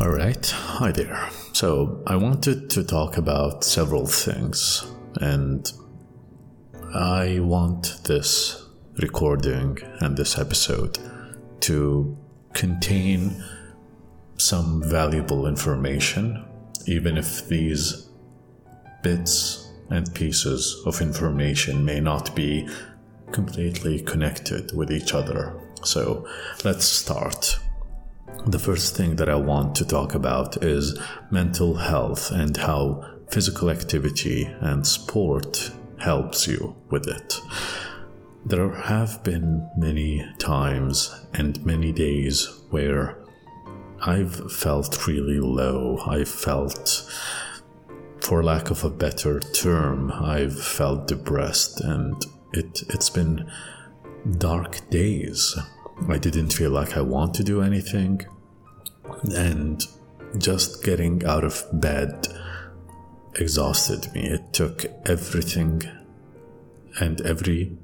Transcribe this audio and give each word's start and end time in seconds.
All 0.00 0.10
right, 0.10 0.46
hi 0.46 0.92
there. 0.92 1.28
So, 1.52 2.04
I 2.06 2.14
wanted 2.14 2.70
to 2.70 2.84
talk 2.84 3.16
about 3.16 3.64
several 3.64 4.06
things, 4.06 4.86
and 5.20 5.68
I 6.94 7.40
want 7.40 8.04
this 8.04 8.64
recording 9.02 9.76
and 9.98 10.16
this 10.16 10.38
episode 10.38 11.00
to 11.62 12.16
contain 12.52 13.42
some 14.36 14.88
valuable 14.88 15.48
information, 15.48 16.44
even 16.86 17.18
if 17.18 17.48
these 17.48 18.08
bits 19.02 19.68
and 19.90 20.14
pieces 20.14 20.80
of 20.86 21.00
information 21.00 21.84
may 21.84 21.98
not 21.98 22.36
be 22.36 22.68
completely 23.32 24.00
connected 24.02 24.76
with 24.76 24.92
each 24.92 25.12
other. 25.12 25.60
So 25.82 26.24
let's 26.62 26.84
start. 26.84 27.58
The 28.46 28.58
first 28.58 28.96
thing 28.96 29.16
that 29.16 29.28
I 29.28 29.34
want 29.34 29.74
to 29.76 29.84
talk 29.84 30.14
about 30.14 30.62
is 30.62 30.98
mental 31.30 31.74
health 31.74 32.30
and 32.30 32.56
how 32.56 33.04
physical 33.30 33.68
activity 33.70 34.44
and 34.60 34.86
sport 34.86 35.70
helps 35.98 36.46
you 36.46 36.74
with 36.90 37.06
it. 37.08 37.40
There 38.46 38.70
have 38.70 39.22
been 39.22 39.68
many 39.76 40.24
times 40.38 41.14
and 41.34 41.64
many 41.66 41.92
days 41.92 42.48
where 42.70 43.18
I've 44.00 44.52
felt 44.52 45.06
really 45.06 45.40
low. 45.40 45.98
I 46.06 46.24
felt, 46.24 47.10
for 48.20 48.42
lack 48.42 48.70
of 48.70 48.84
a 48.84 48.90
better 48.90 49.40
term, 49.40 50.12
I've 50.12 50.58
felt 50.58 51.08
depressed 51.08 51.80
and 51.80 52.24
it, 52.52 52.82
it's 52.88 53.10
been 53.10 53.50
dark 54.38 54.88
days. 54.88 55.58
I 56.08 56.18
didn't 56.18 56.52
feel 56.52 56.70
like 56.70 56.96
I 56.96 57.00
want 57.00 57.34
to 57.34 57.44
do 57.44 57.62
anything. 57.62 58.26
And 59.34 59.82
just 60.36 60.84
getting 60.84 61.24
out 61.24 61.44
of 61.44 61.64
bed 61.72 62.28
exhausted 63.36 64.12
me. 64.12 64.28
It 64.28 64.52
took 64.52 64.84
everything 65.06 65.82
and 67.00 67.20
every 67.22 67.76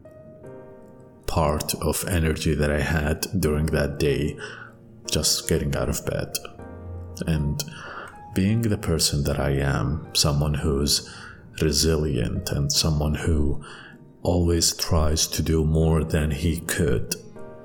part 1.27 1.75
of 1.77 2.05
energy 2.07 2.55
that 2.55 2.71
I 2.71 2.81
had 2.81 3.27
during 3.39 3.67
that 3.67 3.99
day 3.99 4.37
just 5.11 5.49
getting 5.49 5.75
out 5.77 5.89
of 5.89 6.05
bed. 6.07 6.37
And 7.27 7.63
being 8.35 8.63
the 8.63 8.79
person 8.79 9.25
that 9.25 9.39
I 9.39 9.51
am, 9.51 10.09
someone 10.15 10.55
who's 10.55 11.09
resilient 11.61 12.51
and 12.51 12.73
someone 12.73 13.15
who 13.15 13.65
always 14.23 14.75
tries 14.75 15.27
to 15.29 15.43
do 15.43 15.65
more 15.65 16.03
than 16.03 16.31
he 16.33 16.61
could, 16.61 17.15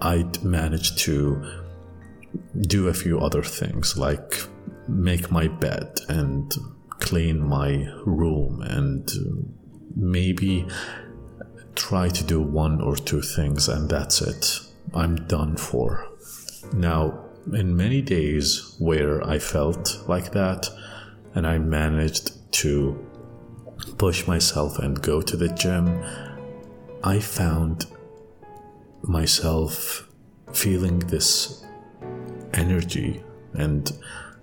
I'd 0.02 0.44
manage 0.44 0.96
to 1.04 1.62
do 2.62 2.88
a 2.88 2.94
few 2.94 3.20
other 3.20 3.44
things 3.44 3.98
like 3.98 4.40
make 4.88 5.32
my 5.32 5.48
bed 5.48 6.00
and 6.08 6.54
clean 7.00 7.40
my 7.40 7.92
room 8.06 8.62
and 8.62 9.10
maybe 9.96 10.68
try 11.76 12.10
to 12.10 12.24
do 12.24 12.42
one 12.42 12.82
or 12.82 12.96
two 12.96 13.22
things 13.22 13.68
and 13.68 13.90
that's 13.90 14.22
it. 14.22 14.60
I'm 14.94 15.28
done 15.28 15.56
for. 15.56 16.08
Now, 16.74 17.26
in 17.54 17.76
many 17.76 18.02
days 18.02 18.76
where 18.80 19.26
I 19.26 19.40
felt 19.40 20.04
like 20.08 20.32
that 20.34 20.70
and 21.36 21.48
I 21.48 21.58
managed 21.58 22.52
to 22.54 23.08
push 23.98 24.28
myself 24.28 24.80
and 24.80 25.02
go 25.02 25.22
to 25.22 25.38
the 25.38 25.50
gym, 25.50 26.04
I 27.04 27.20
found 27.20 27.86
myself 29.04 30.08
feeling 30.54 31.00
this 31.00 31.66
energy 32.54 33.24
and 33.54 33.92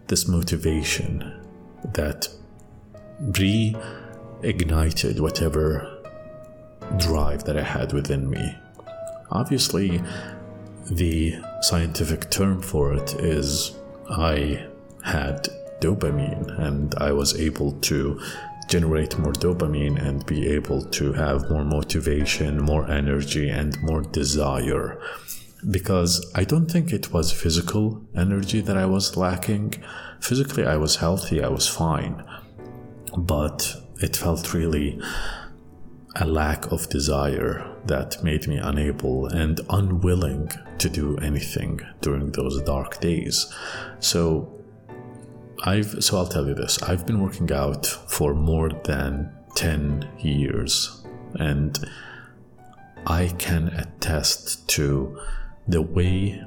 this 0.09 0.29
motivation 0.29 1.33
that 1.95 2.29
reignited 3.23 5.21
whatever 5.21 5.93
drive 6.99 7.45
that 7.45 7.57
I 7.57 7.63
had 7.63 7.93
within 7.93 8.29
me. 8.31 8.57
Obviously, 9.31 10.03
the 10.91 11.35
scientific 11.63 12.31
term 12.31 12.63
for 12.63 12.93
it 12.93 13.15
is 13.15 13.77
I 14.09 14.67
had 15.05 15.49
dopamine 15.81 16.59
and 16.61 16.95
I 16.97 17.13
was 17.13 17.39
able 17.39 17.73
to 17.73 18.21
generate 18.69 19.19
more 19.19 19.33
dopamine 19.33 20.01
and 20.03 20.27
be 20.27 20.49
able 20.49 20.85
to 20.85 21.13
have 21.13 21.51
more 21.51 21.65
motivation, 21.65 22.61
more 22.61 22.91
energy, 22.91 23.49
and 23.49 23.81
more 23.83 24.03
desire. 24.03 25.01
Because 25.71 26.31
I 26.35 26.45
don't 26.45 26.71
think 26.71 26.93
it 26.93 27.13
was 27.13 27.33
physical 27.33 28.03
energy 28.15 28.61
that 28.61 28.77
I 28.77 28.87
was 28.87 29.17
lacking. 29.17 29.75
Physically, 30.21 30.67
I 30.67 30.77
was 30.77 30.97
healthy, 30.97 31.43
I 31.43 31.49
was 31.49 31.69
fine. 31.69 32.25
But 33.17 33.75
it 34.01 34.17
felt 34.17 34.53
really 34.53 35.01
a 36.17 36.27
lack 36.27 36.73
of 36.73 36.89
desire 36.89 37.67
that 37.87 38.23
made 38.23 38.49
me 38.49 38.57
unable 38.57 39.27
and 39.27 39.61
unwilling 39.71 40.51
to 40.79 40.89
do 40.89 41.17
anything 41.19 41.81
during 42.01 42.33
those 42.33 42.61
dark 42.63 43.01
days. 43.01 43.53
So 44.01 44.56
I've 45.65 46.03
so 46.05 46.19
I'll 46.19 46.29
tell 46.29 46.47
you 46.47 46.55
this. 46.55 46.83
I've 46.83 47.07
been 47.07 47.21
working 47.21 47.51
out 47.53 47.87
for 47.87 48.35
more 48.35 48.71
than 48.71 49.33
10 49.55 50.09
years 50.19 51.05
and 51.35 51.79
I 53.07 53.29
can 53.39 53.69
attest 53.69 54.69
to 54.71 55.21
the 55.69 55.83
way 55.83 56.45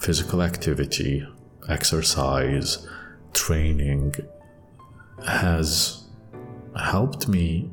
physical 0.00 0.42
activity, 0.42 1.26
exercise, 1.68 2.86
training 3.32 4.14
has 5.26 6.04
helped 6.76 7.28
me 7.28 7.70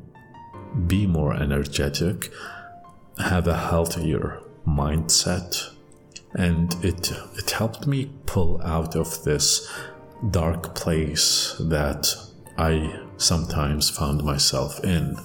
be 0.86 1.06
more 1.06 1.34
energetic, 1.34 2.32
have 3.18 3.46
a 3.46 3.56
healthier 3.56 4.40
mindset, 4.66 5.70
and 6.34 6.74
it 6.82 7.12
it 7.36 7.50
helped 7.50 7.86
me 7.86 8.10
pull 8.26 8.60
out 8.62 8.96
of 8.96 9.24
this 9.24 9.70
dark 10.30 10.74
place 10.74 11.56
that 11.58 12.14
I 12.56 13.00
sometimes 13.16 13.90
found 13.90 14.22
myself 14.24 14.82
in. 14.84 15.16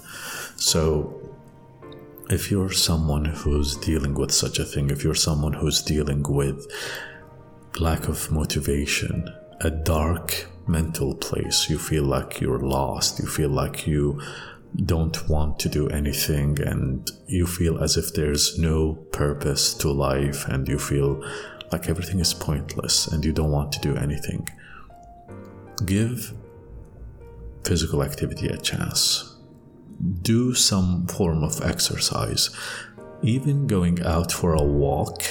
So 0.56 1.14
if 2.30 2.52
you're 2.52 2.72
someone 2.72 3.26
who's 3.26 3.76
dealing 3.78 4.14
with 4.14 4.32
such 4.32 4.60
a 4.60 4.66
thing, 4.66 4.90
if 4.90 5.04
you're 5.04 5.16
someone 5.16 5.54
who's 5.54 5.82
dealing 5.82 6.24
with 6.24 6.68
lack 7.80 8.08
of 8.08 8.32
motivation, 8.32 9.34
a 9.62 9.70
dark 9.70 10.48
mental 10.68 11.16
place, 11.16 11.70
you 11.70 11.78
feel 11.78 12.04
like 12.04 12.42
you're 12.42 12.60
lost, 12.60 13.20
you 13.20 13.28
feel 13.28 13.50
like 13.50 13.88
you 13.88 14.22
don't 14.86 15.28
want 15.30 15.60
to 15.60 15.70
do 15.70 15.88
anything 15.90 16.60
and 16.62 17.10
you 17.28 17.48
feel 17.48 17.82
as 17.84 17.98
if 17.98 18.14
there's 18.14 18.60
no 18.60 18.94
purpose 19.12 19.74
to 19.74 19.90
life 19.92 20.48
and 20.48 20.68
you 20.68 20.78
feel 20.78 21.24
like 21.72 21.90
everything 21.90 22.20
is 22.20 22.34
pointless 22.34 23.08
and 23.08 23.24
you 23.26 23.32
don't 23.32 23.52
want 23.52 23.72
to 23.72 23.80
do 23.80 23.96
anything, 23.96 24.48
give 25.86 26.34
physical 27.64 28.04
activity 28.04 28.48
a 28.48 28.58
chance. 28.58 29.36
Do 30.22 30.54
some 30.54 31.08
form 31.08 31.44
of 31.44 31.62
exercise. 31.62 32.50
Even 33.22 33.68
going 33.68 34.02
out 34.04 34.32
for 34.32 34.54
a 34.54 34.64
walk, 34.64 35.24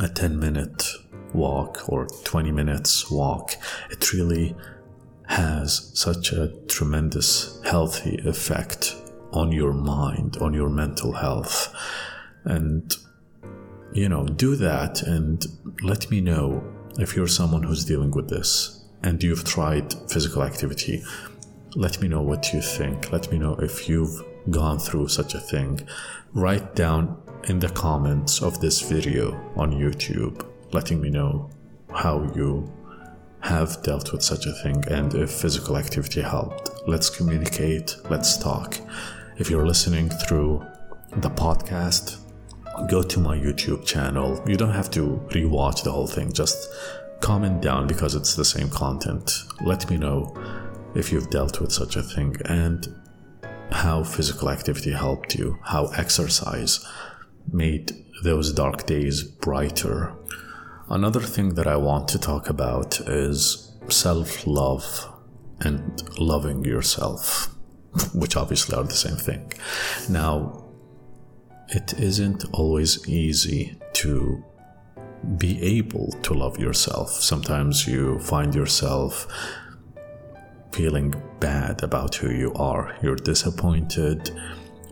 a 0.00 0.08
10 0.08 0.38
minute 0.38 0.84
walk 1.34 1.88
or 1.88 2.06
20 2.24 2.52
minutes 2.52 3.10
walk, 3.10 3.54
it 3.90 4.12
really 4.12 4.56
has 5.26 5.90
such 5.94 6.32
a 6.32 6.48
tremendous 6.68 7.60
healthy 7.64 8.16
effect 8.24 8.96
on 9.32 9.52
your 9.52 9.72
mind, 9.72 10.36
on 10.38 10.54
your 10.54 10.68
mental 10.68 11.12
health. 11.12 11.74
And, 12.44 12.92
you 13.92 14.08
know, 14.08 14.26
do 14.26 14.56
that 14.56 15.02
and 15.02 15.44
let 15.82 16.10
me 16.10 16.20
know 16.20 16.64
if 16.98 17.14
you're 17.14 17.28
someone 17.28 17.62
who's 17.62 17.84
dealing 17.84 18.10
with 18.10 18.28
this 18.28 18.79
and 19.02 19.22
you've 19.22 19.44
tried 19.44 19.92
physical 20.10 20.42
activity. 20.42 21.02
Let 21.74 22.00
me 22.00 22.08
know 22.08 22.22
what 22.22 22.52
you 22.52 22.60
think. 22.60 23.12
Let 23.12 23.30
me 23.30 23.38
know 23.38 23.54
if 23.54 23.88
you've 23.88 24.22
gone 24.50 24.78
through 24.78 25.08
such 25.08 25.34
a 25.34 25.40
thing. 25.40 25.80
Write 26.32 26.74
down 26.74 27.20
in 27.44 27.58
the 27.58 27.68
comments 27.68 28.42
of 28.42 28.60
this 28.60 28.80
video 28.82 29.32
on 29.56 29.72
YouTube, 29.72 30.46
letting 30.72 31.00
me 31.00 31.10
know 31.10 31.50
how 31.92 32.30
you 32.34 32.70
have 33.40 33.82
dealt 33.82 34.12
with 34.12 34.22
such 34.22 34.46
a 34.46 34.52
thing 34.62 34.84
and 34.88 35.14
if 35.14 35.30
physical 35.30 35.76
activity 35.76 36.20
helped. 36.20 36.70
Let's 36.86 37.08
communicate, 37.08 37.96
let's 38.10 38.36
talk. 38.36 38.76
If 39.38 39.48
you're 39.48 39.66
listening 39.66 40.10
through 40.10 40.64
the 41.16 41.30
podcast, 41.30 42.18
go 42.88 43.02
to 43.02 43.18
my 43.18 43.36
YouTube 43.36 43.84
channel. 43.86 44.42
You 44.46 44.56
don't 44.56 44.74
have 44.74 44.90
to 44.92 45.20
rewatch 45.30 45.82
the 45.82 45.90
whole 45.90 46.06
thing, 46.06 46.32
just 46.32 46.68
comment 47.20 47.62
down 47.62 47.86
because 47.86 48.14
it's 48.14 48.34
the 48.34 48.44
same 48.44 48.70
content. 48.70 49.30
Let 49.60 49.88
me 49.90 49.96
know 49.96 50.34
if 50.94 51.12
you've 51.12 51.30
dealt 51.30 51.60
with 51.60 51.72
such 51.72 51.96
a 51.96 52.02
thing 52.02 52.36
and 52.46 52.86
how 53.70 54.02
physical 54.02 54.50
activity 54.50 54.92
helped 54.92 55.34
you, 55.36 55.58
how 55.62 55.86
exercise 55.96 56.84
made 57.52 57.92
those 58.24 58.52
dark 58.52 58.86
days 58.86 59.22
brighter 59.22 60.14
Another 60.90 61.20
thing 61.20 61.54
that 61.54 61.68
I 61.68 61.76
want 61.76 62.08
to 62.08 62.18
talk 62.18 62.48
about 62.50 62.98
is 63.02 63.70
self 63.88 64.44
love 64.44 65.08
and 65.60 66.02
loving 66.18 66.64
yourself, 66.64 67.54
which 68.12 68.36
obviously 68.36 68.76
are 68.76 68.82
the 68.82 68.90
same 68.90 69.14
thing. 69.14 69.52
Now, 70.08 70.64
it 71.68 71.92
isn't 71.92 72.44
always 72.52 73.08
easy 73.08 73.78
to 73.92 74.44
be 75.36 75.62
able 75.62 76.12
to 76.22 76.34
love 76.34 76.58
yourself. 76.58 77.10
Sometimes 77.10 77.86
you 77.86 78.18
find 78.20 78.54
yourself 78.54 79.26
feeling 80.72 81.14
bad 81.40 81.82
about 81.82 82.14
who 82.14 82.30
you 82.30 82.52
are. 82.54 82.96
You're 83.02 83.16
disappointed. 83.16 84.30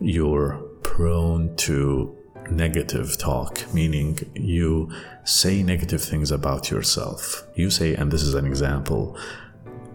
You're 0.01 0.61
prone 0.83 1.55
to 1.57 2.15
negative 2.51 3.19
talk, 3.19 3.63
meaning 3.75 4.19
you 4.35 4.91
say 5.25 5.63
negative 5.63 6.03
things 6.03 6.31
about 6.31 6.71
yourself. 6.71 7.47
You 7.55 7.71
say, 7.71 7.95
and 7.95 8.11
this 8.11 8.23
is 8.23 8.35
an 8.35 8.47
example, 8.47 9.19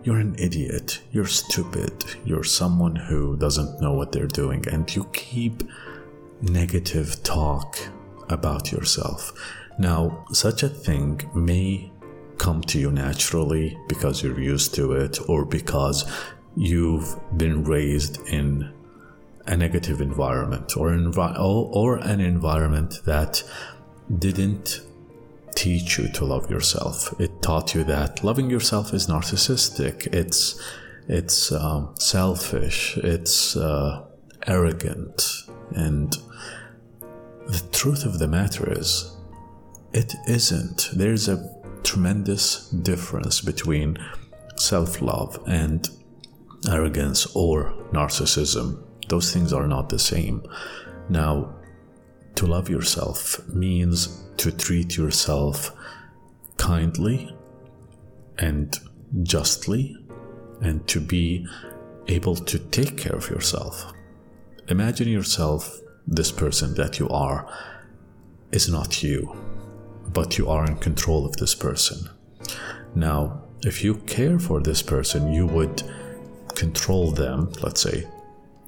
you're 0.03 0.19
an 0.19 0.35
idiot, 0.37 1.01
you're 1.11 1.25
stupid, 1.25 2.03
you're 2.25 2.43
someone 2.43 2.95
who 2.95 3.37
doesn't 3.37 3.81
know 3.81 3.93
what 3.93 4.11
they're 4.11 4.27
doing, 4.27 4.67
and 4.67 4.93
you 4.93 5.05
keep 5.13 5.63
negative 6.41 7.23
talk 7.23 7.79
about 8.29 8.71
yourself. 8.71 9.33
Now, 9.77 10.25
such 10.31 10.63
a 10.63 10.69
thing 10.69 11.29
may 11.33 11.91
come 12.37 12.61
to 12.61 12.79
you 12.79 12.91
naturally 12.91 13.77
because 13.87 14.23
you're 14.23 14.39
used 14.39 14.75
to 14.75 14.93
it 14.93 15.17
or 15.27 15.45
because 15.45 16.05
you've 16.55 17.15
been 17.37 17.63
raised 17.63 18.25
in 18.27 18.73
a 19.45 19.57
negative 19.57 20.01
environment 20.01 20.77
or, 20.77 20.89
envi- 20.91 21.39
or 21.39 21.97
an 21.97 22.19
environment 22.19 23.01
that 23.05 23.43
didn't 24.19 24.81
teach 25.55 25.97
you 25.97 26.07
to 26.09 26.25
love 26.25 26.49
yourself. 26.49 27.13
It 27.19 27.41
taught 27.41 27.75
you 27.75 27.83
that 27.85 28.23
loving 28.23 28.49
yourself 28.49 28.93
is 28.93 29.07
narcissistic. 29.07 30.07
It's 30.13 30.59
it's 31.07 31.51
um, 31.51 31.93
selfish. 31.97 32.97
It's 32.97 33.57
uh, 33.57 34.05
arrogant. 34.47 35.21
And 35.75 36.15
the 37.47 37.61
truth 37.71 38.05
of 38.05 38.19
the 38.19 38.27
matter 38.27 38.71
is, 38.71 39.15
it 39.93 40.15
isn't. 40.27 40.89
There's 40.93 41.27
a 41.27 41.53
tremendous 41.83 42.69
difference 42.69 43.41
between 43.41 43.97
self 44.55 45.01
love 45.01 45.41
and 45.47 45.87
arrogance 46.69 47.25
or 47.35 47.73
narcissism. 47.91 48.83
Those 49.09 49.31
things 49.33 49.53
are 49.53 49.67
not 49.67 49.89
the 49.89 49.99
same. 49.99 50.43
Now, 51.09 51.55
to 52.35 52.47
love 52.47 52.69
yourself 52.69 53.47
means 53.49 54.23
to 54.37 54.51
treat 54.51 54.97
yourself 54.97 55.71
kindly 56.57 57.35
and 58.39 58.79
justly 59.21 59.97
and 60.61 60.87
to 60.87 60.99
be 60.99 61.45
able 62.07 62.35
to 62.35 62.57
take 62.57 62.97
care 62.97 63.15
of 63.15 63.29
yourself. 63.29 63.93
Imagine 64.69 65.09
yourself, 65.09 65.79
this 66.07 66.31
person 66.31 66.73
that 66.75 66.99
you 66.99 67.07
are, 67.09 67.47
is 68.51 68.69
not 68.69 69.03
you, 69.03 69.35
but 70.11 70.37
you 70.37 70.49
are 70.49 70.65
in 70.65 70.77
control 70.77 71.25
of 71.25 71.37
this 71.37 71.55
person. 71.55 72.09
Now, 72.95 73.43
if 73.63 73.83
you 73.83 73.95
care 73.95 74.39
for 74.39 74.61
this 74.61 74.81
person, 74.81 75.33
you 75.33 75.45
would 75.47 75.83
control 76.55 77.11
them, 77.11 77.51
let's 77.61 77.81
say, 77.81 78.07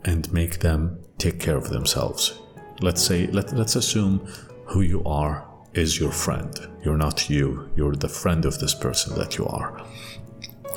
and 0.04 0.32
make 0.32 0.60
them 0.60 1.00
take 1.18 1.40
care 1.40 1.58
of 1.58 1.70
themselves. 1.70 2.40
Let's 2.82 3.02
say, 3.02 3.28
let, 3.28 3.54
let's 3.54 3.76
assume 3.76 4.28
who 4.66 4.82
you 4.82 5.04
are 5.04 5.48
is 5.74 6.00
your 6.00 6.12
friend. 6.12 6.58
You're 6.84 6.98
not 6.98 7.30
you, 7.30 7.70
you're 7.76 7.96
the 7.96 8.10
friend 8.10 8.46
of 8.46 8.60
this 8.60 8.74
person 8.74 9.18
that 9.18 9.38
you 9.38 9.46
are. 9.46 9.86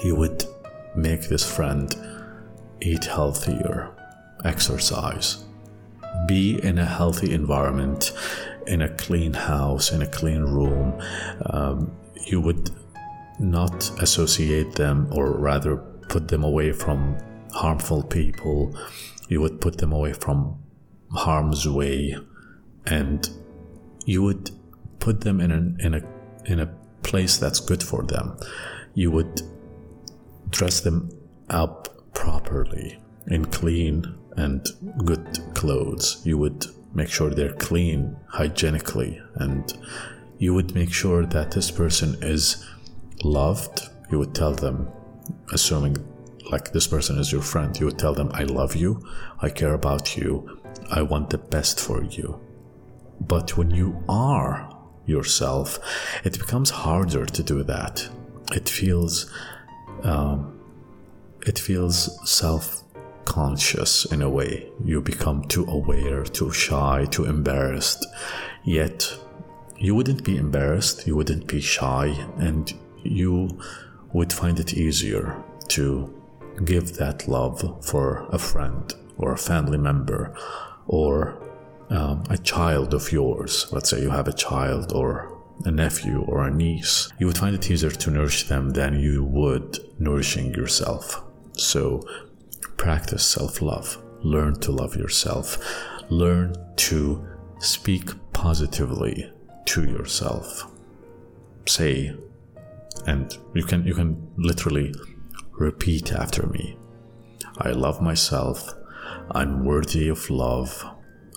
You 0.05 0.15
would 0.17 0.45
make 0.97 1.29
this 1.29 1.49
friend 1.51 1.95
eat 2.81 3.05
healthier, 3.05 3.91
exercise, 4.45 5.45
be 6.27 6.63
in 6.63 6.79
a 6.79 6.85
healthy 6.85 7.33
environment, 7.33 8.13
in 8.69 8.83
a 8.83 8.89
clean 8.89 9.33
house, 9.33 9.93
in 9.93 10.03
a 10.03 10.07
clean 10.07 10.43
room. 10.43 11.01
Um, 11.47 11.93
you 12.27 12.41
would 12.41 12.71
not 13.41 13.91
associate 14.01 14.75
them, 14.75 15.09
or 15.13 15.33
rather, 15.39 15.77
put 16.09 16.29
them 16.29 16.45
away 16.45 16.73
from 16.73 17.17
harmful 17.53 18.03
people. 18.03 18.77
You 19.29 19.41
would 19.41 19.61
put 19.61 19.79
them 19.79 19.93
away 19.93 20.13
from 20.13 20.59
harm's 21.13 21.67
way, 21.69 22.17
and 22.87 23.29
you 24.05 24.23
would 24.23 24.51
put 25.01 25.21
them 25.23 25.41
in 25.41 25.51
a, 25.51 25.87
in 25.87 25.95
a 25.95 26.03
in 26.45 26.61
a 26.61 26.67
place 27.03 27.37
that's 27.39 27.61
good 27.61 27.83
for 27.83 28.03
them. 28.03 28.37
You 28.95 29.11
would 29.11 29.43
dress 30.51 30.81
them 30.81 31.11
up 31.51 32.13
properly 32.15 33.01
in 33.29 33.45
clean 33.47 34.19
and 34.37 34.67
good 35.05 35.39
clothes. 35.55 36.23
You 36.25 36.39
would 36.39 36.67
make 36.93 37.09
sure 37.09 37.31
they're 37.31 37.53
clean 37.53 38.17
hygienically 38.29 39.21
and 39.35 39.77
you 40.39 40.55
would 40.55 40.75
make 40.75 40.93
sure 40.93 41.27
that 41.27 41.51
this 41.51 41.71
person 41.71 42.17
is 42.23 42.65
loved. 43.23 43.89
You 44.11 44.19
would 44.19 44.35
tell 44.35 44.55
them, 44.55 44.89
assuming 45.53 45.97
like 46.51 46.73
this 46.73 46.87
person 46.87 47.19
is 47.19 47.33
your 47.33 47.43
friend, 47.43 47.79
you 47.79 47.87
would 47.87 47.99
tell 47.99 48.15
them, 48.15 48.31
I 48.33 48.45
love 48.45 48.75
you, 48.75 49.07
I 49.41 49.51
care 49.51 49.75
about 49.75 50.17
you, 50.17 50.61
I 50.91 51.03
want 51.03 51.31
the 51.31 51.39
best 51.39 51.79
for 51.81 52.03
you. 52.03 52.41
But 53.21 53.57
when 53.57 53.71
you 53.71 54.03
are 54.09 54.75
yourself, 55.05 55.79
it 56.25 56.39
becomes 56.39 56.71
harder 56.71 57.27
to 57.27 57.43
do 57.43 57.63
that. 57.65 58.09
It 58.53 58.69
feels, 58.69 59.31
um, 60.03 60.59
it 61.47 61.59
feels 61.59 62.19
self 62.31 62.85
conscious 63.29 64.07
in 64.07 64.23
a 64.23 64.31
way. 64.31 64.71
You 64.83 65.03
become 65.03 65.45
too 65.45 65.65
aware, 65.67 66.25
too 66.25 66.51
shy, 66.51 67.07
too 67.11 67.27
embarrassed. 67.27 68.07
Yet, 68.65 69.15
you 69.77 69.95
wouldn't 69.95 70.25
be 70.25 70.37
embarrassed, 70.39 71.07
you 71.07 71.15
wouldn't 71.15 71.47
be 71.47 71.61
shy, 71.61 72.07
and 72.39 72.73
you 73.05 73.61
would 74.15 74.33
find 74.33 74.59
it 74.59 74.73
easier 74.73 75.37
to 75.69 75.85
give 76.65 76.97
that 76.97 77.29
love 77.29 77.59
for 77.85 78.27
a 78.31 78.39
friend 78.39 78.95
or 79.19 79.33
a 79.33 79.45
family 79.51 79.79
member 79.79 80.35
or 80.87 81.39
um, 81.91 82.25
a 82.31 82.39
child 82.39 82.95
of 82.95 83.13
yours. 83.13 83.67
Let's 83.73 83.91
say 83.91 84.01
you 84.01 84.11
have 84.11 84.29
a 84.29 84.33
child 84.33 84.93
or 84.93 85.39
a 85.67 85.71
nephew 85.71 86.23
or 86.23 86.47
a 86.47 86.51
niece. 86.51 87.11
You 87.19 87.27
would 87.27 87.39
find 87.39 87.55
it 87.55 87.71
easier 87.71 87.91
to 87.91 88.11
nourish 88.11 88.49
them 88.49 88.71
than 88.71 89.01
you 89.01 89.23
would 89.25 89.79
nourishing 89.99 90.55
yourself. 90.55 91.23
So 91.53 92.03
practice 92.79 93.25
self 93.25 93.61
love. 93.61 94.03
Learn 94.23 94.59
to 94.61 94.73
love 94.73 94.97
yourself. 94.97 95.59
Learn 96.09 96.55
to 96.77 97.27
speak 97.59 98.11
positively 98.33 99.31
to 99.67 99.85
yourself. 99.85 100.71
Say, 101.67 102.17
and 103.07 103.37
you 103.55 103.65
can 103.65 103.85
you 103.85 103.95
can 103.95 104.33
literally 104.39 104.95
repeat 105.53 106.13
after 106.13 106.47
me. 106.47 106.79
I 107.59 107.71
love 107.71 108.01
myself. 108.01 108.73
I'm 109.33 109.65
worthy 109.65 110.09
of 110.09 110.31
love. 110.31 110.85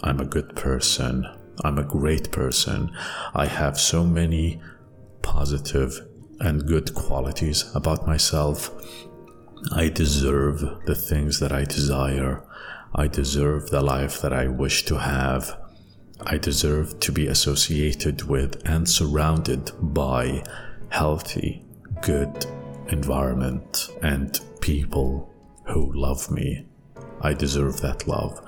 I'm 0.04 0.20
a 0.20 0.26
good 0.26 0.56
person. 0.56 1.28
I'm 1.64 1.78
a 1.78 1.84
great 1.84 2.32
person. 2.32 2.92
I 3.36 3.46
have 3.46 3.80
so 3.80 4.06
many 4.06 4.62
positive 5.22 6.00
and 6.40 6.66
good 6.66 6.94
qualities 6.96 7.70
about 7.76 8.08
myself. 8.08 8.72
I 9.72 9.90
deserve 9.90 10.86
the 10.86 10.96
things 10.96 11.40
that 11.40 11.52
I 11.52 11.64
desire. 11.64 12.44
I 12.96 13.08
deserve 13.08 13.70
the 13.70 13.82
life 13.82 14.22
that 14.22 14.34
I 14.34 14.48
wish 14.48 14.86
to 14.86 14.98
have. 14.98 15.58
I 16.26 16.38
deserve 16.38 17.00
to 17.00 17.12
be 17.12 17.28
associated 17.28 18.24
with 18.24 18.62
and 18.66 18.88
surrounded 18.90 19.72
by 19.82 20.44
healthy, 20.90 21.64
good 22.02 22.46
environment 22.90 23.90
and 24.02 24.40
people 24.60 25.34
who 25.66 25.94
love 25.94 26.30
me. 26.30 26.66
I 27.22 27.34
deserve 27.34 27.82
that 27.82 28.08
love. 28.08 28.40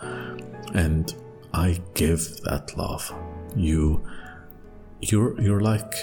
And 0.73 1.13
I 1.53 1.79
give 1.93 2.41
that 2.41 2.77
love. 2.77 3.13
You 3.55 4.03
you're 5.01 5.39
you're 5.39 5.61
like 5.61 5.93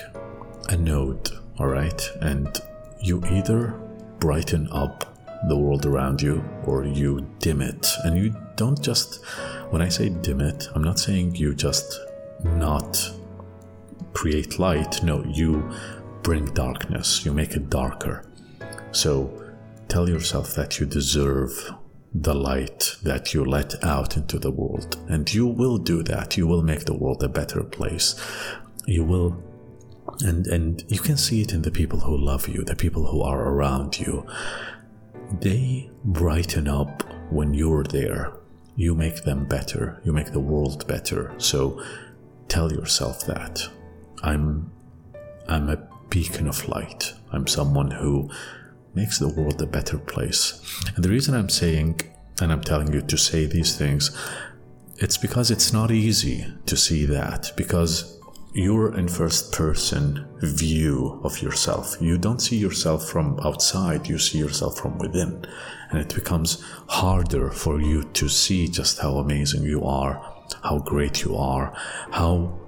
a 0.69 0.77
node, 0.77 1.31
all 1.59 1.67
right? 1.67 2.09
And 2.21 2.61
you 3.03 3.23
either 3.27 3.75
brighten 4.21 4.69
up 4.71 5.17
the 5.49 5.57
world 5.57 5.87
around 5.87 6.21
you 6.21 6.45
or 6.65 6.85
you 6.85 7.27
dim 7.39 7.63
it. 7.63 7.89
And 8.05 8.17
you 8.17 8.37
don't 8.57 8.81
just 8.81 9.25
when 9.71 9.83
I 9.83 9.89
say 9.89 10.09
dim 10.09 10.41
it, 10.41 10.69
I'm 10.75 10.85
not 10.85 10.99
saying 10.99 11.37
you 11.37 11.55
just 11.55 11.99
not 12.45 13.11
create 14.13 14.59
light. 14.59 15.03
No, 15.03 15.25
you 15.25 15.71
bring 16.23 16.47
darkness. 16.47 17.25
You 17.25 17.33
make 17.33 17.53
it 17.53 17.71
darker. 17.71 18.27
So 18.93 19.43
tell 19.89 20.09
yourself 20.09 20.55
that 20.55 20.79
you 20.79 20.87
deserve 20.87 21.73
the 22.13 22.35
light 22.35 22.97
that 23.05 23.33
you 23.33 23.45
let 23.45 23.83
out 23.85 24.17
into 24.17 24.39
the 24.39 24.51
world. 24.51 24.97
And 25.09 25.33
you 25.33 25.47
will 25.47 25.79
do 25.79 26.03
that. 26.03 26.37
You 26.37 26.47
will 26.47 26.63
make 26.63 26.85
the 26.85 26.95
world 26.95 27.23
a 27.23 27.29
better 27.29 27.63
place. 27.63 28.21
You 28.87 29.05
will 29.05 29.43
and 30.23 30.47
and 30.47 30.85
you 30.89 30.99
can 30.99 31.17
see 31.17 31.41
it 31.43 31.53
in 31.53 31.63
the 31.63 31.71
people 31.71 32.01
who 32.01 32.17
love 32.17 32.49
you 32.49 32.63
the 32.65 32.77
people 32.77 33.07
who 33.07 33.23
are 33.23 33.43
around 33.49 33.99
you. 33.99 34.27
They 35.41 35.91
brighten 36.05 36.67
up 36.67 37.05
when 37.31 37.55
you're 37.55 37.85
there. 37.85 38.33
You 38.77 38.95
make 38.95 39.25
them 39.25 39.45
better. 39.47 40.01
You 40.05 40.13
make 40.13 40.33
the 40.33 40.41
world 40.41 40.87
better. 40.87 41.35
So 41.39 41.83
tell 42.49 42.73
yourself 42.73 43.27
that. 43.27 43.63
I'm 44.23 44.71
i'm 45.49 45.69
a 45.69 45.79
beacon 46.09 46.49
of 46.49 46.69
light. 46.69 47.15
I'm 47.33 47.47
someone 47.47 47.91
who 47.93 48.31
makes 48.95 49.19
the 49.19 49.29
world 49.29 49.63
a 49.63 49.67
better 49.67 49.99
place. 49.99 50.61
And 50.95 51.05
the 51.05 51.11
reason 51.11 51.35
i'm 51.35 51.49
saying 51.49 52.01
and 52.43 52.51
i'm 52.53 52.63
telling 52.63 52.93
you 52.93 53.03
to 53.03 53.17
say 53.17 53.47
these 53.47 53.77
things 53.77 54.11
it's 55.01 55.17
because 55.17 55.51
it's 55.51 55.73
not 55.73 55.91
easy 55.91 56.47
to 56.67 56.77
see 56.77 57.07
that. 57.07 57.53
Because 57.57 58.20
you're 58.53 58.97
in 58.97 59.09
first 59.09 59.53
person 59.53 60.27
view 60.43 61.21
of 61.23 61.41
yourself. 61.41 61.97
You 62.01 62.19
don't 62.19 62.41
see 62.41 62.57
yourself 62.57 63.09
from 63.09 63.39
outside, 63.41 64.09
you 64.09 64.19
see 64.19 64.39
yourself 64.39 64.79
from 64.79 64.99
within. 64.99 65.45
And 65.91 66.01
it 66.01 66.15
becomes 66.15 66.65
harder 66.89 67.51
for 67.51 67.81
you 67.81 68.05
to 68.05 68.29
see 68.29 68.69
just 68.69 68.99
how 68.99 69.19
amazing 69.19 69.63
you 69.63 69.85
are, 69.85 70.21
how 70.63 70.79
great 70.79 71.23
you 71.23 71.37
are, 71.37 71.77
how 72.11 72.61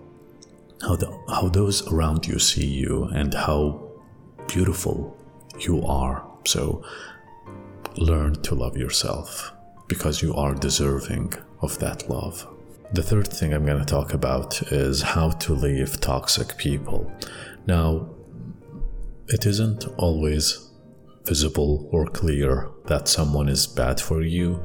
how, 0.83 0.97
the, 0.97 1.17
how 1.29 1.49
those 1.49 1.87
around 1.93 2.27
you 2.27 2.39
see 2.39 2.67
you 2.67 3.05
and 3.05 3.33
how 3.33 3.89
beautiful 4.49 5.17
you 5.61 5.83
are. 5.85 6.27
So 6.47 6.85
learn 7.97 8.43
to 8.43 8.55
love 8.55 8.77
yourself 8.77 9.53
because 9.87 10.23
you 10.23 10.35
are 10.35 10.55
deserving 10.55 11.35
of 11.61 11.79
that 11.79 12.11
love. 12.11 12.51
The 12.95 13.03
third 13.03 13.29
thing 13.29 13.55
I'm 13.55 13.65
going 13.65 13.79
to 13.79 13.87
talk 13.87 14.13
about 14.13 14.61
is 14.71 15.01
how 15.01 15.31
to 15.31 15.55
leave 15.55 15.99
toxic 16.01 16.59
people. 16.59 17.11
Now, 17.67 18.11
it 19.29 19.47
isn't 19.47 19.87
always 19.97 20.71
visible 21.25 21.89
or 21.91 22.07
clear 22.07 22.69
that 22.89 23.09
someone 23.09 23.49
is 23.49 23.67
bad 23.67 23.99
for 23.99 24.21
you. 24.21 24.63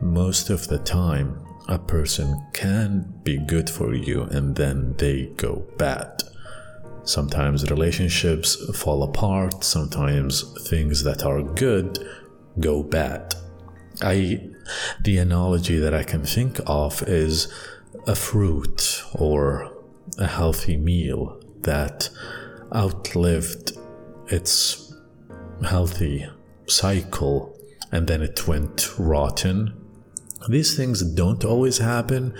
Most 0.00 0.48
of 0.48 0.68
the 0.68 0.78
time, 0.78 1.44
a 1.68 1.78
person 1.78 2.42
can 2.54 3.12
be 3.22 3.36
good 3.36 3.68
for 3.68 3.94
you 3.94 4.22
and 4.22 4.56
then 4.56 4.94
they 4.96 5.26
go 5.36 5.66
bad. 5.76 6.22
Sometimes 7.04 7.70
relationships 7.70 8.56
fall 8.78 9.02
apart, 9.02 9.62
sometimes 9.62 10.42
things 10.68 11.04
that 11.04 11.22
are 11.22 11.42
good 11.42 11.98
go 12.60 12.82
bad. 12.82 13.34
I 14.02 14.40
the 15.00 15.18
analogy 15.18 15.78
that 15.78 15.94
I 15.94 16.04
can 16.04 16.24
think 16.24 16.60
of 16.66 17.02
is 17.02 17.52
a 18.06 18.14
fruit 18.14 19.02
or 19.14 19.72
a 20.18 20.26
healthy 20.26 20.76
meal 20.76 21.40
that 21.62 22.08
outlived 22.74 23.72
its 24.28 24.94
healthy 25.64 26.26
cycle 26.66 27.56
and 27.90 28.06
then 28.06 28.22
it 28.22 28.46
went 28.46 28.98
rotten. 28.98 29.74
These 30.48 30.76
things 30.76 31.02
don't 31.02 31.44
always 31.44 31.78
happen. 31.78 32.34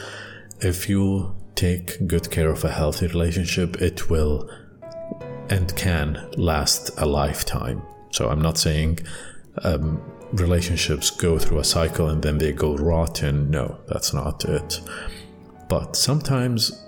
If 0.61 0.89
you 0.89 1.35
take 1.55 2.07
good 2.07 2.31
care 2.31 2.51
of 2.51 2.65
a 2.65 2.71
healthy 2.71 3.07
relationship, 3.07 3.81
it 3.83 4.09
will 4.11 4.49
and 5.51 5.75
can 5.77 6.29
last 6.37 6.91
a 6.99 7.07
lifetime. 7.07 7.83
So 8.13 8.29
I'm 8.29 8.43
not 8.43 8.59
saying 8.59 9.01
um, 9.63 10.01
relationships 10.33 11.11
go 11.11 11.39
through 11.39 11.59
a 11.59 11.65
cycle 11.65 12.09
and 12.09 12.23
then 12.23 12.39
they 12.39 12.53
go 12.53 12.77
rotten. 12.77 13.51
No, 13.51 13.79
that's 13.87 14.13
not 14.13 14.45
it. 14.45 14.81
But 15.69 15.97
sometimes 15.97 16.85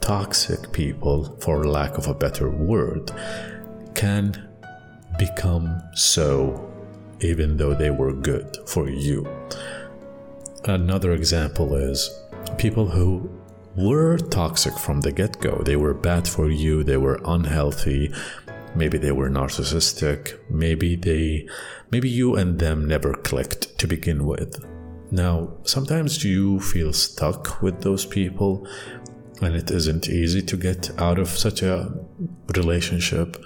toxic 0.00 0.72
people, 0.72 1.36
for 1.40 1.64
lack 1.64 1.98
of 1.98 2.06
a 2.06 2.14
better 2.14 2.48
word, 2.50 3.12
can 3.94 4.48
become 5.18 5.82
so 5.94 6.64
even 7.20 7.56
though 7.56 7.74
they 7.74 7.90
were 7.90 8.12
good 8.12 8.56
for 8.66 8.88
you. 8.88 9.26
Another 10.64 11.12
example 11.12 11.74
is 11.74 12.10
people 12.58 12.88
who 12.88 13.30
were 13.76 14.18
toxic 14.18 14.76
from 14.78 15.00
the 15.00 15.12
get 15.12 15.40
go. 15.40 15.62
They 15.62 15.76
were 15.76 15.94
bad 15.94 16.26
for 16.26 16.50
you, 16.50 16.82
they 16.82 16.96
were 16.96 17.20
unhealthy, 17.24 18.12
maybe 18.78 18.96
they 18.96 19.12
were 19.12 19.28
narcissistic, 19.28 20.38
maybe 20.48 20.96
they 20.96 21.46
maybe 21.90 22.08
you 22.08 22.36
and 22.36 22.58
them 22.58 22.86
never 22.86 23.12
clicked 23.12 23.76
to 23.78 23.86
begin 23.86 24.24
with. 24.24 24.64
Now, 25.10 25.54
sometimes 25.64 26.24
you 26.24 26.60
feel 26.60 26.92
stuck 26.92 27.60
with 27.60 27.82
those 27.82 28.06
people 28.06 28.66
and 29.42 29.54
it 29.54 29.70
isn't 29.70 30.08
easy 30.08 30.42
to 30.42 30.56
get 30.56 30.90
out 30.98 31.18
of 31.18 31.28
such 31.28 31.62
a 31.62 31.92
relationship. 32.54 33.36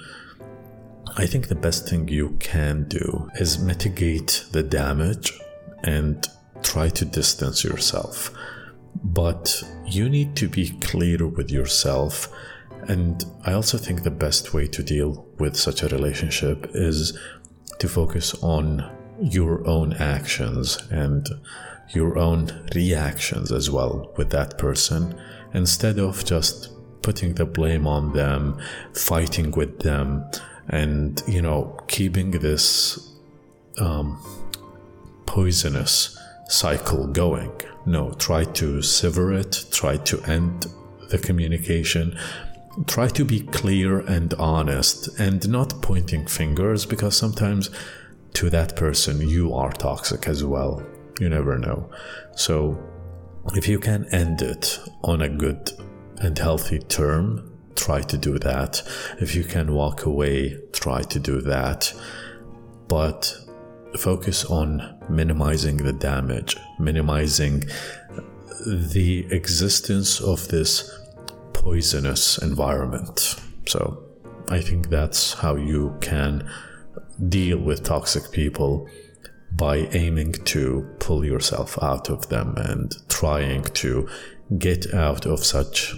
I 1.17 1.27
think 1.27 1.49
the 1.49 1.55
best 1.55 1.89
thing 1.89 2.09
you 2.09 2.37
can 2.41 2.85
do 2.89 3.31
is 3.35 3.59
mitigate 3.59 4.45
the 4.53 4.63
damage 4.63 5.39
and 5.85 6.27
try 6.63 6.89
to 6.89 7.05
distance 7.05 7.65
yourself. 7.65 8.31
But 9.05 9.63
you 9.87 10.09
need 10.09 10.37
to 10.37 10.49
be 10.49 10.71
clear 10.81 11.27
with 11.27 11.51
yourself 11.51 12.29
and 12.89 13.25
I 13.45 13.53
also 13.53 13.79
think 13.79 14.03
the 14.03 14.11
best 14.11 14.55
way 14.55 14.67
to 14.69 14.83
deal 14.83 15.27
with 15.39 15.57
such 15.57 15.83
a 15.83 15.89
relationship 15.89 16.71
is 16.75 17.19
to 17.79 17.89
focus 17.89 18.35
on 18.43 18.91
your 19.21 19.67
own 19.67 19.93
actions 19.95 20.79
and 20.91 21.29
your 21.91 22.19
own 22.19 22.67
reactions 22.75 23.53
as 23.53 23.71
well 23.71 24.13
with 24.17 24.31
that 24.31 24.59
person 24.59 25.15
instead 25.55 25.99
of 25.99 26.25
just 26.25 26.71
putting 27.03 27.35
the 27.35 27.45
blame 27.45 27.87
on 27.87 28.13
them, 28.13 28.59
fighting 28.95 29.51
with 29.51 29.81
them, 29.81 30.25
and 30.69 31.23
you 31.27 31.43
know, 31.43 31.77
keeping 31.89 32.31
this 32.31 33.13
um, 33.79 34.19
poisonous 35.27 36.19
cycle 36.49 37.07
going. 37.07 37.53
No, 37.85 38.13
try 38.13 38.45
to 38.45 38.81
sever 38.83 39.33
it, 39.33 39.67
try 39.71 39.97
to 39.97 40.23
end 40.23 40.67
the 41.11 41.19
communication 41.19 42.17
try 42.87 43.09
to 43.09 43.25
be 43.25 43.41
clear 43.41 44.01
and 44.01 44.33
honest 44.35 45.09
and 45.19 45.49
not 45.49 45.83
pointing 45.83 46.27
fingers 46.27 46.87
because 46.87 47.17
sometimes 47.17 47.71
to 48.35 48.49
that 48.51 48.77
person 48.77 49.21
you 49.29 49.53
are 49.55 49.73
toxic 49.73 50.27
as 50.27 50.45
well. 50.45 50.83
You 51.21 51.29
never 51.29 51.59
know. 51.59 51.91
So 52.35 52.83
if 53.55 53.69
you 53.69 53.79
can 53.79 54.07
end 54.07 54.43
it 54.43 54.79
on 55.03 55.21
a 55.21 55.29
good 55.29 55.71
and 56.19 56.39
healthy 56.39 56.79
term, 56.79 57.53
try 57.75 58.01
to 58.01 58.17
do 58.17 58.39
that. 58.39 58.83
If 59.21 59.35
you 59.35 59.45
can 59.45 59.75
walk 59.75 60.05
away, 60.05 60.59
try 60.73 61.03
to 61.03 61.19
do 61.19 61.41
that. 61.43 61.93
But 62.89 63.37
focus 63.99 64.45
on 64.45 64.99
minimizing 65.09 65.79
the 65.79 65.93
damage, 65.93 66.57
minimizing 66.79 67.65
the 68.67 69.27
existence 69.31 70.21
of 70.21 70.49
this 70.49 70.91
poisonous 71.63 72.39
environment. 72.39 73.37
So 73.67 74.03
I 74.49 74.61
think 74.61 74.89
that's 74.91 75.35
how 75.35 75.57
you 75.57 75.97
can 76.01 76.49
deal 77.29 77.59
with 77.59 77.85
toxic 77.85 78.31
people 78.33 78.89
by 79.53 79.77
aiming 79.93 80.33
to 80.33 80.89
pull 80.99 81.25
yourself 81.25 81.79
out 81.83 82.09
of 82.09 82.29
them 82.29 82.55
and 82.57 82.93
trying 83.09 83.63
to 83.63 84.09
get 84.59 84.93
out 84.95 85.27
of 85.27 85.45
such 85.45 85.95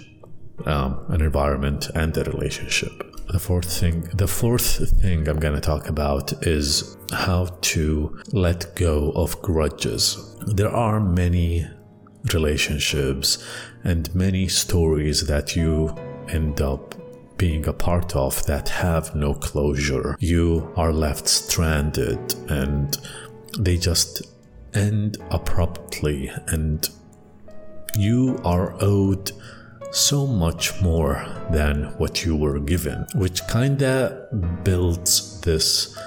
um, 0.65 1.05
an 1.09 1.21
environment 1.21 1.89
and 1.95 2.15
a 2.17 2.23
relationship. 2.25 2.91
The 3.27 3.39
fourth 3.39 3.71
thing, 3.79 4.01
the 4.13 4.27
fourth 4.27 5.01
thing 5.01 5.27
I'm 5.27 5.39
going 5.39 5.55
to 5.55 5.61
talk 5.61 5.89
about 5.89 6.31
is 6.45 6.95
how 7.11 7.45
to 7.73 8.21
let 8.31 8.75
go 8.75 9.11
of 9.15 9.41
grudges. 9.41 10.35
There 10.45 10.69
are 10.69 10.99
many 10.99 11.67
relationships 12.33 13.43
and 13.83 14.13
many 14.15 14.47
stories 14.47 15.27
that 15.27 15.55
you 15.55 15.95
end 16.29 16.61
up 16.61 16.95
being 17.37 17.67
a 17.67 17.73
part 17.73 18.15
of 18.15 18.45
that 18.45 18.69
have 18.69 19.15
no 19.15 19.33
closure. 19.33 20.15
You 20.19 20.71
are 20.75 20.93
left 20.93 21.27
stranded 21.27 22.33
and 22.49 22.97
they 23.59 23.77
just 23.77 24.21
end 24.73 25.17
abruptly, 25.31 26.29
and 26.47 26.87
you 27.97 28.39
are 28.43 28.75
owed 28.81 29.31
so 29.91 30.27
much 30.27 30.81
more 30.81 31.25
than 31.51 31.85
what 31.97 32.25
you 32.25 32.35
were 32.35 32.59
given, 32.59 33.05
which 33.15 33.47
kinda 33.47 34.27
builds 34.63 35.39
this 35.41 35.97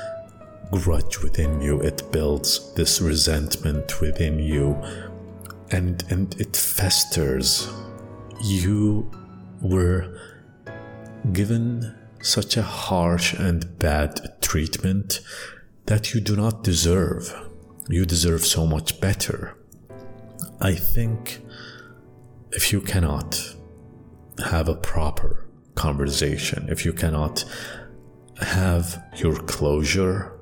grudge 0.70 1.22
within 1.22 1.62
you. 1.62 1.80
It 1.80 2.12
builds 2.12 2.72
this 2.74 3.00
resentment 3.00 4.00
within 4.00 4.38
you 4.38 4.76
and 5.70 6.04
and 6.10 6.34
it 6.40 6.56
festers. 6.56 7.68
You 8.42 9.10
were 9.60 10.18
given 11.32 11.94
such 12.22 12.56
a 12.56 12.62
harsh 12.62 13.34
and 13.34 13.78
bad 13.78 14.40
treatment 14.40 15.20
that 15.86 16.14
you 16.14 16.20
do 16.20 16.36
not 16.36 16.62
deserve. 16.62 17.34
You 17.88 18.04
deserve 18.04 18.44
so 18.44 18.66
much 18.66 19.00
better. 19.00 19.56
I 20.60 20.74
think 20.74 21.40
if 22.52 22.72
you 22.72 22.80
cannot 22.80 23.54
have 24.44 24.68
a 24.68 24.74
proper 24.74 25.48
conversation, 25.74 26.68
if 26.68 26.84
you 26.84 26.92
cannot 26.92 27.44
have 28.40 29.02
your 29.16 29.36
closure, 29.36 30.32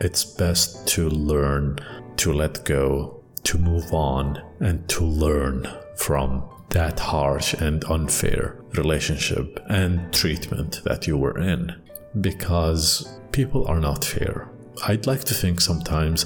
it's 0.00 0.24
best 0.24 0.86
to 0.88 1.08
learn 1.08 1.78
to 2.16 2.32
let 2.32 2.64
go, 2.64 3.21
to 3.44 3.58
move 3.58 3.92
on, 3.92 4.42
and 4.60 4.88
to 4.88 5.04
learn 5.04 5.68
from 5.96 6.44
that 6.70 6.98
harsh 6.98 7.54
and 7.54 7.84
unfair 7.84 8.56
relationship 8.74 9.60
and 9.68 10.12
treatment 10.12 10.80
that 10.84 11.06
you 11.06 11.16
were 11.16 11.38
in. 11.38 11.74
Because 12.20 13.18
people 13.32 13.66
are 13.66 13.80
not 13.80 14.04
fair. 14.04 14.48
I'd 14.86 15.06
like 15.06 15.24
to 15.24 15.34
think 15.34 15.60
sometimes, 15.60 16.24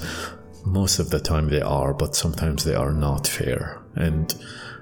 most 0.65 0.99
of 0.99 1.11
the 1.11 1.21
time 1.21 1.49
they 1.49 1.61
are, 1.61 1.95
but 1.95 2.15
sometimes 2.15 2.65
they 2.65 2.75
are 2.75 2.93
not 2.93 3.27
fair. 3.27 3.81
And 3.95 4.35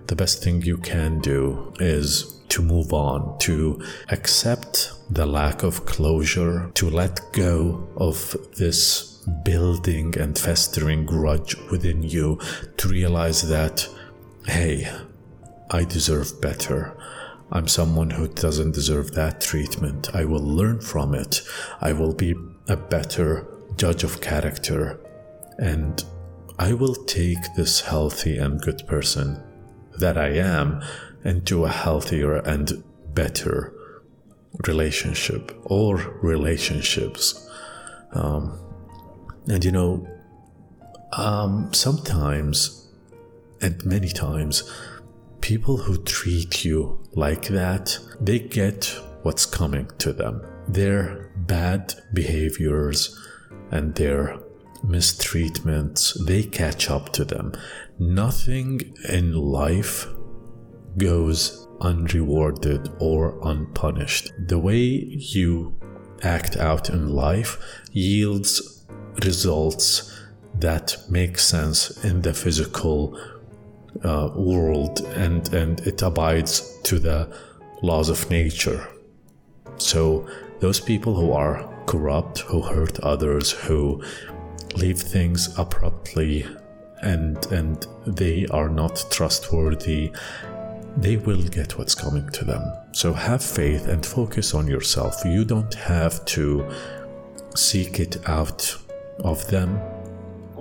the 0.06 0.16
best 0.16 0.42
thing 0.42 0.62
you 0.62 0.76
can 0.78 1.20
do 1.20 1.72
is 1.80 2.40
to 2.50 2.62
move 2.62 2.92
on, 2.92 3.38
to 3.40 3.82
accept 4.10 4.92
the 5.10 5.26
lack 5.26 5.62
of 5.62 5.86
closure, 5.86 6.70
to 6.74 6.90
let 6.90 7.20
go 7.32 7.88
of 7.96 8.36
this 8.56 9.13
building 9.44 10.18
and 10.18 10.38
festering 10.38 11.06
grudge 11.06 11.56
within 11.70 12.02
you, 12.02 12.38
to 12.76 12.88
realize 12.88 13.48
that, 13.48 13.88
hey, 14.46 14.90
I 15.70 15.84
deserve 15.84 16.40
better. 16.40 16.96
I'm 17.50 17.68
someone 17.68 18.10
who 18.10 18.28
doesn't 18.28 18.72
deserve 18.72 19.12
that 19.14 19.40
treatment. 19.40 20.14
I 20.14 20.24
will 20.24 20.42
learn 20.42 20.80
from 20.80 21.14
it. 21.14 21.42
I 21.80 21.92
will 21.92 22.14
be 22.14 22.34
a 22.68 22.76
better 22.76 23.46
judge 23.76 24.04
of 24.04 24.20
character. 24.20 24.98
And 25.58 26.04
I 26.58 26.72
will 26.72 26.94
take 26.94 27.54
this 27.56 27.80
healthy 27.80 28.38
and 28.38 28.60
good 28.60 28.86
person 28.86 29.42
that 29.98 30.18
I 30.18 30.30
am 30.30 30.82
into 31.24 31.64
a 31.64 31.70
healthier 31.70 32.36
and 32.36 32.82
better 33.14 33.72
relationship 34.66 35.56
or 35.64 35.96
relationships. 36.22 37.48
Um, 38.12 38.60
and 39.46 39.64
you 39.64 39.72
know, 39.72 40.08
um, 41.12 41.72
sometimes 41.72 42.84
and 43.60 43.84
many 43.84 44.08
times, 44.08 44.70
people 45.40 45.78
who 45.78 45.96
treat 46.02 46.64
you 46.64 47.00
like 47.14 47.48
that, 47.48 47.98
they 48.20 48.38
get 48.38 48.94
what's 49.22 49.46
coming 49.46 49.90
to 49.98 50.12
them. 50.12 50.46
Their 50.68 51.30
bad 51.36 51.94
behaviors 52.12 53.18
and 53.70 53.94
their 53.94 54.38
mistreatments, 54.84 56.14
they 56.26 56.42
catch 56.42 56.90
up 56.90 57.10
to 57.14 57.24
them. 57.24 57.52
Nothing 57.98 58.94
in 59.08 59.32
life 59.32 60.06
goes 60.98 61.66
unrewarded 61.80 62.90
or 62.98 63.38
unpunished. 63.42 64.30
The 64.46 64.58
way 64.58 64.78
you 64.80 65.74
act 66.22 66.56
out 66.56 66.90
in 66.90 67.08
life 67.08 67.58
yields 67.92 68.83
results 69.24 70.18
that 70.60 70.96
make 71.08 71.38
sense 71.38 72.04
in 72.04 72.22
the 72.22 72.32
physical 72.32 73.18
uh, 74.02 74.30
world 74.34 75.00
and, 75.16 75.52
and 75.52 75.80
it 75.80 76.02
abides 76.02 76.78
to 76.82 76.98
the 76.98 77.28
laws 77.82 78.08
of 78.08 78.30
nature. 78.30 78.88
So, 79.76 80.28
those 80.60 80.80
people 80.80 81.14
who 81.14 81.32
are 81.32 81.68
corrupt, 81.86 82.38
who 82.40 82.62
hurt 82.62 82.98
others, 83.00 83.50
who 83.50 84.02
leave 84.76 84.98
things 84.98 85.56
abruptly 85.58 86.46
and 87.02 87.44
and 87.52 87.86
they 88.06 88.46
are 88.46 88.68
not 88.68 89.04
trustworthy 89.10 90.10
they 90.96 91.16
will 91.16 91.42
get 91.42 91.76
what's 91.76 91.94
coming 91.94 92.28
to 92.30 92.44
them. 92.44 92.62
So 92.92 93.12
have 93.12 93.42
faith 93.42 93.88
and 93.88 94.04
focus 94.04 94.54
on 94.54 94.68
yourself. 94.68 95.24
You 95.24 95.44
don't 95.44 95.74
have 95.74 96.24
to 96.26 96.68
seek 97.56 98.00
it 98.00 98.16
out 98.28 98.76
of 99.20 99.46
them 99.48 99.80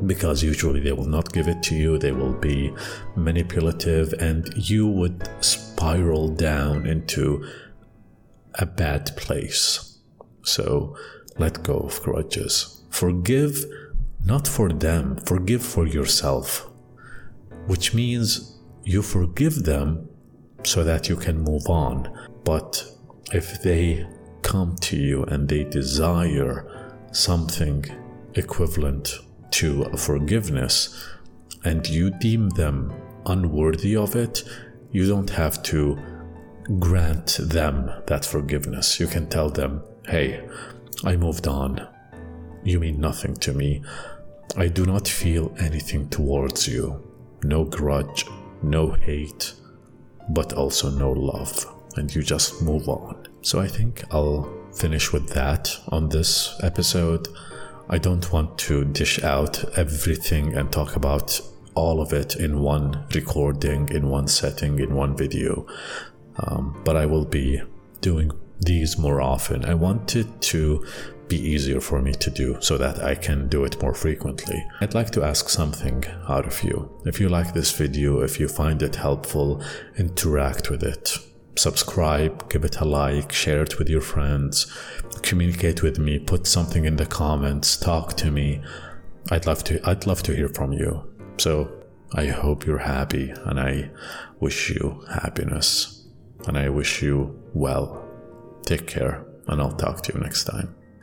because 0.05 0.43
usually 0.43 0.79
they 0.79 0.91
will 0.91 1.07
not 1.07 1.31
give 1.31 1.47
it 1.47 1.61
to 1.63 1.75
you, 1.75 1.97
they 1.97 2.11
will 2.11 2.33
be 2.33 2.73
manipulative, 3.15 4.13
and 4.13 4.51
you 4.55 4.87
would 4.87 5.29
spiral 5.41 6.27
down 6.29 6.85
into 6.85 7.47
a 8.55 8.65
bad 8.65 9.15
place. 9.15 9.99
So 10.41 10.97
let 11.37 11.63
go 11.63 11.77
of 11.77 12.01
grudges. 12.01 12.81
Forgive 12.89 13.65
not 14.25 14.47
for 14.47 14.69
them, 14.69 15.17
forgive 15.25 15.63
for 15.63 15.85
yourself, 15.85 16.69
which 17.67 17.93
means 17.93 18.59
you 18.83 19.01
forgive 19.01 19.63
them 19.63 20.09
so 20.63 20.83
that 20.83 21.09
you 21.09 21.15
can 21.15 21.39
move 21.39 21.69
on. 21.69 22.11
But 22.43 22.85
if 23.31 23.61
they 23.61 24.07
come 24.41 24.75
to 24.81 24.97
you 24.97 25.23
and 25.23 25.47
they 25.47 25.63
desire 25.63 26.67
something 27.11 27.85
equivalent 28.35 29.19
to 29.51 29.85
forgiveness 29.97 31.07
and 31.63 31.87
you 31.87 32.09
deem 32.09 32.49
them 32.49 32.93
unworthy 33.25 33.95
of 33.95 34.15
it, 34.15 34.43
you 34.91 35.07
don't 35.07 35.29
have 35.29 35.63
to 35.63 35.97
grant 36.79 37.37
them 37.41 37.91
that 38.07 38.25
forgiveness. 38.25 38.99
You 38.99 39.07
can 39.07 39.27
tell 39.27 39.49
them, 39.49 39.81
hey, 40.07 40.47
I 41.03 41.15
moved 41.15 41.47
on. 41.47 41.87
You 42.63 42.79
mean 42.79 42.99
nothing 42.99 43.35
to 43.35 43.53
me. 43.53 43.81
I 44.55 44.67
do 44.67 44.85
not 44.85 45.07
feel 45.07 45.53
anything 45.59 46.09
towards 46.09 46.67
you. 46.67 47.01
No 47.43 47.65
grudge, 47.65 48.25
no 48.61 48.91
hate, 48.91 49.53
but 50.29 50.53
also 50.53 50.89
no 50.89 51.11
love, 51.11 51.65
and 51.97 52.13
you 52.13 52.23
just 52.23 52.61
move 52.61 52.87
on. 52.87 53.27
So 53.41 53.59
I 53.59 53.67
think 53.67 54.03
I'll 54.11 54.49
finish 54.73 55.11
with 55.11 55.29
that 55.29 55.75
on 55.89 56.09
this 56.09 56.57
episode. 56.63 57.27
I 57.89 57.97
don't 57.97 58.31
want 58.31 58.57
to 58.59 58.85
dish 58.85 59.21
out 59.23 59.63
everything 59.77 60.55
and 60.55 60.71
talk 60.71 60.95
about 60.95 61.39
all 61.75 62.01
of 62.01 62.13
it 62.13 62.35
in 62.35 62.61
one 62.61 63.05
recording, 63.13 63.89
in 63.89 64.09
one 64.09 64.27
setting, 64.27 64.79
in 64.79 64.95
one 64.95 65.17
video, 65.17 65.65
um, 66.37 66.81
but 66.85 66.95
I 66.95 67.05
will 67.05 67.25
be 67.25 67.61
doing 68.01 68.31
these 68.59 68.97
more 68.97 69.21
often. 69.21 69.65
I 69.65 69.73
wanted 69.73 70.41
to 70.41 70.85
be 71.27 71.37
easier 71.37 71.81
for 71.81 72.01
me 72.01 72.13
to 72.13 72.29
do 72.29 72.57
so 72.59 72.77
that 72.77 73.03
I 73.03 73.15
can 73.15 73.47
do 73.47 73.63
it 73.63 73.81
more 73.81 73.93
frequently. 73.93 74.63
I'd 74.81 74.93
like 74.93 75.11
to 75.11 75.23
ask 75.23 75.49
something 75.49 76.03
out 76.27 76.45
of 76.45 76.63
you. 76.63 76.89
If 77.05 77.19
you 77.19 77.29
like 77.29 77.53
this 77.53 77.71
video, 77.71 78.21
if 78.21 78.39
you 78.39 78.47
find 78.47 78.81
it 78.81 78.95
helpful, 78.95 79.63
interact 79.97 80.69
with 80.69 80.83
it. 80.83 81.17
Subscribe, 81.55 82.49
give 82.49 82.65
it 82.65 82.77
a 82.77 82.85
like, 82.85 83.31
share 83.31 83.61
it 83.61 83.77
with 83.77 83.89
your 83.89 84.01
friends, 84.01 84.71
communicate 85.21 85.83
with 85.83 85.99
me, 85.99 86.19
put 86.19 86.47
something 86.47 86.85
in 86.85 86.95
the 86.95 87.05
comments, 87.05 87.77
talk 87.77 88.15
to 88.17 88.31
me. 88.31 88.61
I'd 89.31 89.45
love 89.45 89.63
to 89.65 89.79
I'd 89.87 90.07
love 90.07 90.23
to 90.23 90.35
hear 90.35 90.49
from 90.49 90.73
you. 90.73 91.03
So, 91.37 91.71
I 92.15 92.27
hope 92.27 92.65
you're 92.65 92.77
happy 92.77 93.33
and 93.45 93.59
I 93.59 93.89
wish 94.39 94.69
you 94.69 95.03
happiness 95.09 96.07
and 96.47 96.57
I 96.57 96.69
wish 96.69 97.01
you 97.01 97.39
well. 97.53 98.07
Take 98.65 98.87
care 98.87 99.25
and 99.47 99.61
I'll 99.61 99.71
talk 99.71 100.01
to 100.03 100.13
you 100.13 100.19
next 100.19 100.43
time. 100.43 100.75